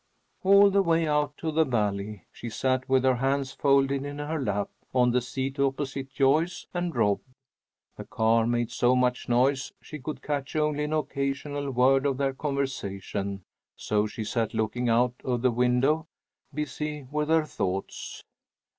All 0.41 0.71
the 0.71 0.81
way 0.81 1.07
out 1.07 1.37
to 1.37 1.51
the 1.51 1.63
Valley 1.63 2.25
she 2.31 2.49
sat 2.49 2.89
with 2.89 3.03
her 3.03 3.17
hands 3.17 3.51
folded 3.51 4.03
in 4.03 4.17
her 4.17 4.41
lap, 4.41 4.71
on 4.95 5.11
the 5.11 5.21
seat 5.21 5.59
opposite 5.59 6.09
Joyce 6.09 6.65
and 6.73 6.95
Rob. 6.95 7.19
The 7.97 8.05
car 8.05 8.47
made 8.47 8.71
so 8.71 8.95
much 8.95 9.29
noise 9.29 9.73
she 9.79 9.99
could 9.99 10.23
catch 10.23 10.55
only 10.55 10.85
an 10.85 10.93
occasional 10.93 11.69
word 11.69 12.07
of 12.07 12.17
their 12.17 12.33
conversation, 12.33 13.43
so 13.75 14.07
she 14.07 14.23
sat 14.23 14.55
looking 14.55 14.89
out 14.89 15.13
of 15.23 15.43
the 15.43 15.51
window, 15.51 16.07
busy 16.51 17.07
with 17.11 17.29
her 17.29 17.45
thoughts. 17.45 18.23